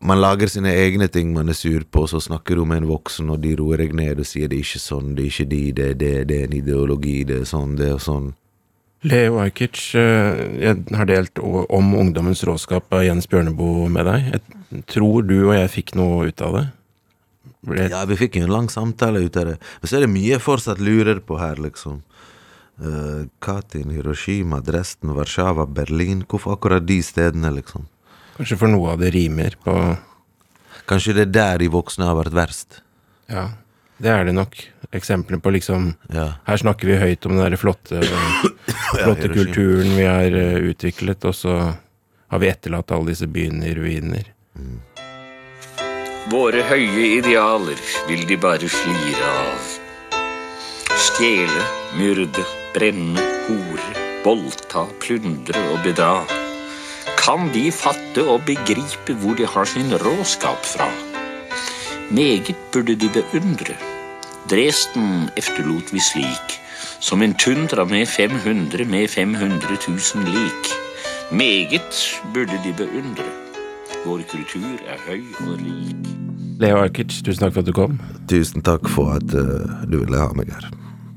man 0.00 0.20
lager 0.20 0.48
sine 0.48 0.70
egne 0.70 1.08
ting 1.12 1.34
man 1.34 1.48
er 1.48 1.56
sur 1.58 1.82
på, 1.84 2.06
så 2.06 2.20
snakker 2.20 2.56
du 2.56 2.64
med 2.64 2.82
en 2.82 2.88
voksen, 2.88 3.28
og 3.30 3.42
de 3.42 3.56
roer 3.58 3.82
deg 3.82 3.92
ned 3.92 4.22
og 4.22 4.28
sier 4.28 4.48
det 4.48 4.56
er 4.56 4.64
ikke 4.64 4.80
sånn, 4.80 5.14
det 5.16 5.24
er 5.24 5.32
ikke 5.32 5.48
de, 5.50 5.62
det 5.72 5.88
er 5.88 5.98
det, 5.98 6.12
det 6.30 6.38
er 6.38 6.46
en 6.46 6.56
ideologi, 6.56 7.16
det 7.28 7.40
er 7.42 7.50
sånn, 7.50 7.74
det 7.76 7.90
er 7.90 8.00
sånn. 8.00 8.30
Leo 9.02 9.42
Ajkic, 9.42 9.76
eh, 9.98 10.40
jeg 10.62 10.96
har 10.96 11.10
delt 11.10 11.38
om 11.42 11.92
ungdommens 11.94 12.42
råskap 12.46 12.94
av 12.94 13.04
Jens 13.04 13.28
Bjørneboe 13.30 13.90
med 13.92 14.08
deg. 14.08 14.32
Jeg 14.32 14.82
tror 14.90 15.26
du 15.26 15.36
og 15.50 15.54
jeg 15.54 15.74
fikk 15.74 15.94
noe 15.98 16.30
ut 16.30 16.42
av 16.42 16.56
det? 16.56 16.64
Ble 17.66 17.88
Ja, 17.90 18.04
vi 18.08 18.18
fikk 18.18 18.38
jo 18.38 18.46
en 18.46 18.54
lang 18.54 18.68
samtale 18.72 19.22
ut 19.24 19.36
av 19.36 19.52
det. 19.52 19.56
Men 19.80 19.90
så 19.90 19.98
er 19.98 20.06
det 20.06 20.12
mye 20.12 20.34
jeg 20.34 20.44
fortsatt 20.44 20.82
lurer 20.82 21.22
på 21.24 21.38
her, 21.40 21.60
liksom. 21.62 22.02
Uh, 22.78 23.26
Katyn, 23.42 23.90
Hiroshima, 23.90 24.60
Dresden, 24.62 25.14
Warszawa, 25.16 25.66
Berlin. 25.66 26.22
Hvorfor 26.28 26.54
akkurat 26.54 26.86
de 26.86 27.00
stedene, 27.02 27.50
liksom? 27.56 27.88
Kanskje 28.36 28.58
for 28.60 28.70
noe 28.70 28.92
av 28.94 29.02
det 29.02 29.10
rimer 29.16 29.56
på 29.64 29.74
Kanskje 30.88 31.12
det 31.18 31.24
er 31.26 31.32
der 31.34 31.58
de 31.60 31.66
voksne 31.68 32.06
har 32.08 32.16
vært 32.16 32.36
verst? 32.36 32.78
Ja, 33.28 33.50
det 34.00 34.08
er 34.08 34.22
det 34.24 34.32
nok. 34.38 34.54
Eksempler 34.94 35.40
på 35.42 35.52
liksom 35.52 35.90
ja. 36.14 36.30
Her 36.46 36.60
snakker 36.62 36.88
vi 36.88 36.96
høyt 36.96 37.26
om 37.28 37.34
den 37.34 37.42
derre 37.42 37.58
flotte, 37.60 38.00
flotte 38.94 39.28
ja, 39.28 39.34
kulturen 39.34 39.92
vi 39.98 40.06
har 40.08 40.32
uh, 40.32 40.70
utviklet, 40.70 41.26
og 41.28 41.36
så 41.36 41.58
har 42.28 42.40
vi 42.40 42.48
etterlatt 42.48 42.94
alle 42.94 43.12
disse 43.12 43.28
byene 43.28 43.68
i 43.68 43.74
ruiner. 43.76 44.30
Mm. 44.56 44.78
Våre 46.28 46.60
høye 46.60 47.04
idealer 47.16 47.78
vil 48.04 48.26
de 48.28 48.36
bare 48.36 48.68
flire 48.68 49.28
av. 49.28 49.68
Stjele, 51.00 51.62
myrde, 51.96 52.44
brenne, 52.74 53.24
hore, 53.46 54.02
voldta, 54.26 54.82
plundre 55.00 55.62
og 55.72 55.80
bedra. 55.86 56.26
Kan 57.16 57.48
de 57.54 57.64
fatte 57.72 58.26
og 58.28 58.44
begripe 58.44 59.16
hvor 59.22 59.40
de 59.40 59.48
har 59.48 59.72
sin 59.72 59.96
råskap 60.04 60.68
fra? 60.68 60.90
Meget 62.12 62.52
burde 62.76 62.98
de 63.00 63.08
beundre. 63.16 63.80
Dresden 64.52 65.30
efterlot 65.32 65.96
vi 65.96 66.04
slik, 66.12 66.60
som 67.00 67.24
en 67.24 67.36
tundra 67.40 67.88
med 67.88 68.04
500 68.04 68.84
med 68.84 69.08
500 69.08 69.80
000 69.88 70.28
lik. 70.28 70.72
Meget 71.32 72.04
burde 72.34 72.60
de 72.68 72.76
beundre. 72.84 73.47
Vår 74.08 74.22
kultur 74.24 74.78
er 74.88 75.00
høy 75.04 75.18
og 75.44 75.58
rik. 75.60 76.06
Leo 76.62 76.78
Arkic, 76.80 77.18
tusen 77.26 77.42
takk 77.42 77.52
for 77.52 77.60
at 77.60 77.66
du 77.68 77.74
kom. 77.76 77.98
Tusen 78.30 78.62
takk 78.64 78.86
for 78.88 79.18
at 79.18 79.34
uh, 79.36 79.82
du 79.84 79.98
ville 80.00 80.16
ha 80.16 80.30
meg 80.38 80.48
her. 80.48 80.64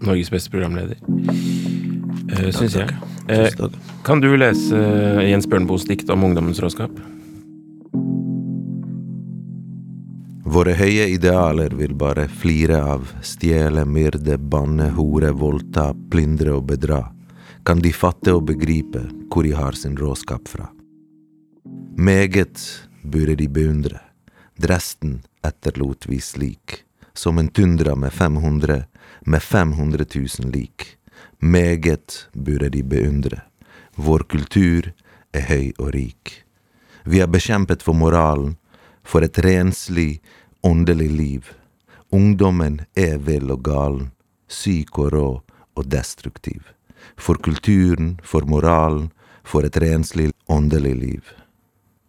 Norges 0.04 0.28
beste 0.34 0.52
programleder, 0.52 1.00
uh, 1.00 2.50
syns 2.52 2.76
jeg. 2.76 2.92
Uh, 3.32 3.70
kan 4.04 4.20
du 4.20 4.28
lese 4.36 4.76
uh, 4.76 5.22
Jens 5.24 5.48
Bjørnboes 5.48 5.86
dikt 5.88 6.12
om 6.12 6.26
ungdommens 6.28 6.60
råskap? 6.60 6.92
Våre 10.52 10.76
høye 10.76 11.08
idealer 11.14 11.72
vil 11.80 11.96
bare 11.96 12.28
flire 12.28 12.82
av, 12.98 13.08
stjele, 13.24 13.88
myrde, 13.88 14.36
banne, 14.52 14.90
hore, 15.00 15.32
voldta, 15.32 15.94
plyndre 16.12 16.60
og 16.60 16.68
bedra. 16.74 17.06
Kan 17.64 17.80
de 17.80 17.96
fatte 17.96 18.36
og 18.36 18.50
begripe 18.52 19.08
hvor 19.32 19.48
de 19.48 19.56
har 19.56 19.80
sin 19.80 19.96
råskap 19.96 20.52
fra? 20.52 20.68
Meget 21.96 22.88
burde 23.04 23.36
de 23.36 23.50
beundre. 23.50 24.00
Dresden 24.56 25.22
etterlot 25.44 26.06
vi 26.08 26.20
slik, 26.22 26.84
som 27.14 27.38
en 27.38 27.48
tundra 27.48 27.96
med 27.96 28.14
500, 28.14 28.84
med 29.22 29.42
500 29.42 30.06
000 30.16 30.52
lik. 30.54 30.98
Meget 31.40 32.30
burde 32.34 32.70
de 32.70 32.84
beundre. 32.84 33.42
Vår 33.96 34.20
kultur 34.20 34.94
er 35.34 35.42
høy 35.42 35.72
og 35.78 35.94
rik. 35.94 36.44
Vi 37.04 37.20
har 37.20 37.28
bekjempet 37.28 37.84
for 37.84 37.94
moralen, 37.94 38.56
for 39.04 39.22
et 39.22 39.40
renslig, 39.44 40.22
åndelig 40.64 41.10
liv. 41.12 41.52
Ungdommen 42.12 42.82
er 42.96 43.18
vill 43.18 43.52
og 43.52 43.64
galen, 43.64 44.12
syk 44.48 44.98
og 44.98 45.14
rå 45.14 45.28
og 45.76 45.92
destruktiv. 45.92 46.62
For 47.18 47.36
kulturen, 47.36 48.20
for 48.24 48.48
moralen, 48.48 49.12
for 49.44 49.68
et 49.68 49.78
renslig, 49.78 50.32
åndelig 50.48 50.96
liv. 50.96 51.41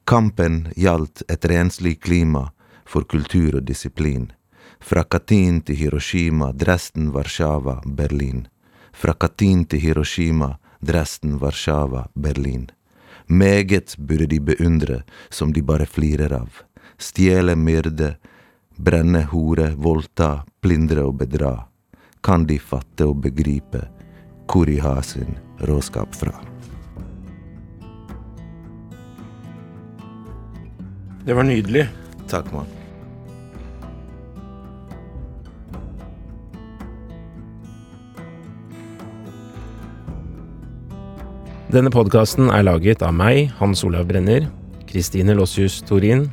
Kampen 0.05 0.69
gjaldt 0.77 1.23
et 1.29 1.45
renslig 1.45 2.01
klima 2.03 2.49
for 2.85 3.07
kultur 3.07 3.57
og 3.61 3.67
disiplin. 3.67 4.33
Fra 4.83 5.05
Katyn 5.05 5.61
til 5.63 5.79
Hiroshima, 5.79 6.51
Dresden, 6.53 7.13
Warszawa, 7.15 7.81
Berlin. 7.87 8.49
Fra 8.93 9.15
Katyn 9.15 9.65
til 9.65 9.81
Hiroshima, 9.81 10.57
Dresden, 10.83 11.39
Warszawa, 11.39 12.09
Berlin. 12.15 12.71
Meget 13.27 13.95
burde 13.99 14.27
de 14.27 14.41
beundre, 14.41 15.03
som 15.31 15.53
de 15.53 15.63
bare 15.63 15.87
flirer 15.87 16.35
av. 16.35 16.51
Stjele, 16.99 17.55
myrde, 17.57 18.17
brenne, 18.77 19.23
hore, 19.31 19.73
voldta, 19.79 20.43
plyndre 20.61 21.07
og 21.07 21.19
bedra. 21.23 21.69
Kan 22.23 22.47
de 22.47 22.59
fatte 22.59 23.07
og 23.07 23.23
begripe 23.23 23.87
hvor 24.53 24.67
de 24.69 24.77
har 24.85 25.01
sin 25.03 25.39
råskap 25.65 26.15
fra? 26.15 26.35
Det 31.27 31.35
var 31.39 31.47
nydelig. 31.47 31.87
Takk, 32.31 32.49
mann. 32.55 32.67
Denne 41.73 41.89
podkasten 41.89 42.51
er 42.53 42.67
laget 42.67 43.01
av 43.07 43.15
meg, 43.17 43.47
Hans 43.57 43.81
Olav 43.87 44.11
Brenner, 44.11 44.45
Kristine 44.91 45.33
Lossius 45.39 45.79
Torin, 45.89 46.27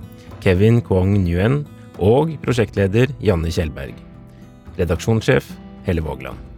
Kevin 0.43 0.81
Kwong 0.83 1.13
Nguyen 1.21 1.61
og 1.95 2.35
prosjektleder 2.43 3.13
Janne 3.23 3.53
Kjellberg. 3.53 3.95
Redaksjonssjef 4.75 5.47
Helle 5.87 6.03
Vågland. 6.03 6.48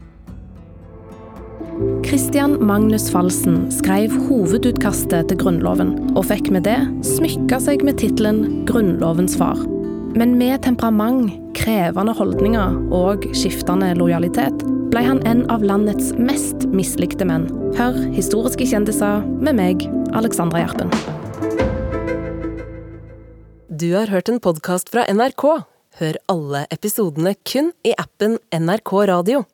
Christian 2.12 2.58
Magnus 2.68 3.06
Falsen 3.08 3.70
skrev 3.72 4.12
hovedutkastet 4.27 5.30
til 5.30 5.38
Grunnloven, 5.39 5.94
og 6.12 6.25
fikk 6.27 6.50
med 6.51 6.65
det 6.68 6.75
smykka 7.08 7.56
seg 7.63 7.86
med 7.88 8.01
tittelen 8.01 8.65
Grunnlovens 8.68 9.38
far. 9.39 9.62
Men 10.20 10.34
med 10.36 10.60
temperament, 10.65 11.32
krevende 11.56 12.12
holdninger 12.18 12.75
og 12.91 13.24
skiftende 13.32 13.94
lojalitet 13.96 14.65
ble 14.91 15.06
han 15.06 15.24
en 15.24 15.46
av 15.56 15.63
landets 15.63 16.10
mest 16.20 16.68
mislikte 16.75 17.24
menn. 17.30 17.48
Hør 17.80 17.96
historiske 18.12 18.68
kjendiser 18.68 19.24
med 19.39 19.56
meg, 19.62 19.88
Alexandra 20.12 20.65
Gjerpen. 20.65 20.91
Du 23.72 23.88
har 23.96 24.12
hørt 24.12 24.27
en 24.27 24.44
podkast 24.44 24.91
fra 24.91 25.08
NRK. 25.08 25.48
Hør 26.03 26.22
alle 26.36 26.68
episodene 26.75 27.38
kun 27.48 27.72
i 27.88 27.96
appen 27.96 28.36
NRK 28.51 28.96
Radio. 29.15 29.46